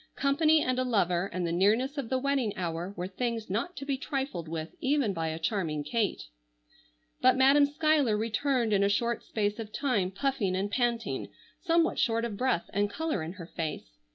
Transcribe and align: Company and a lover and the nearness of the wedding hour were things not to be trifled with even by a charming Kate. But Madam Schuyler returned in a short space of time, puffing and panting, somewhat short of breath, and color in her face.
Company 0.15 0.63
and 0.63 0.79
a 0.79 0.83
lover 0.83 1.29
and 1.31 1.45
the 1.45 1.51
nearness 1.51 1.95
of 1.95 2.09
the 2.09 2.17
wedding 2.17 2.57
hour 2.57 2.91
were 2.97 3.05
things 3.07 3.51
not 3.51 3.75
to 3.77 3.85
be 3.85 3.99
trifled 3.99 4.47
with 4.47 4.73
even 4.81 5.13
by 5.13 5.27
a 5.27 5.37
charming 5.37 5.83
Kate. 5.83 6.23
But 7.21 7.37
Madam 7.37 7.67
Schuyler 7.67 8.17
returned 8.17 8.73
in 8.73 8.81
a 8.83 8.89
short 8.89 9.23
space 9.23 9.59
of 9.59 9.71
time, 9.71 10.09
puffing 10.09 10.55
and 10.55 10.71
panting, 10.71 11.27
somewhat 11.59 11.99
short 11.99 12.25
of 12.25 12.35
breath, 12.35 12.67
and 12.73 12.89
color 12.89 13.21
in 13.21 13.33
her 13.33 13.45
face. 13.45 13.99